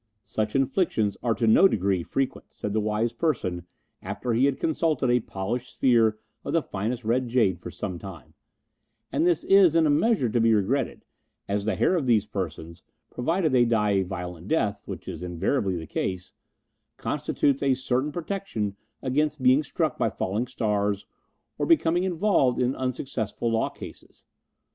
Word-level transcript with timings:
"Such 0.23 0.55
inflictions 0.55 1.15
are 1.21 1.35
to 1.35 1.45
no 1.45 1.67
degree 1.67 2.01
frequent," 2.01 2.51
said 2.51 2.73
the 2.73 2.79
wise 2.79 3.13
person 3.13 3.67
after 4.01 4.33
he 4.33 4.45
had 4.45 4.59
consulted 4.59 5.11
a 5.11 5.19
polished 5.19 5.73
sphere 5.75 6.17
of 6.43 6.53
the 6.53 6.63
finest 6.63 7.05
red 7.05 7.27
jade 7.27 7.59
for 7.59 7.69
some 7.69 7.99
time; 7.99 8.33
"and 9.11 9.27
this 9.27 9.43
is 9.43 9.75
in 9.75 9.85
a 9.85 9.91
measure 9.91 10.27
to 10.27 10.41
be 10.41 10.55
regretted, 10.55 11.05
as 11.47 11.65
the 11.65 11.75
hair 11.75 11.95
of 11.95 12.07
these 12.07 12.25
persons 12.25 12.81
provided 13.11 13.51
they 13.51 13.63
die 13.63 13.91
a 13.91 14.01
violent 14.03 14.47
death, 14.47 14.87
which 14.87 15.07
is 15.07 15.21
invariably 15.21 15.77
the 15.77 15.85
case 15.85 16.33
constitutes 16.97 17.61
a 17.61 17.75
certain 17.75 18.11
protection 18.11 18.75
against 19.03 19.43
being 19.43 19.61
struck 19.61 19.99
by 19.99 20.09
falling 20.09 20.47
stars, 20.47 21.05
or 21.59 21.67
becoming 21.67 22.05
involved 22.05 22.59
in 22.59 22.75
unsuccessful 22.75 23.51
law 23.51 23.69
cases. 23.69 24.25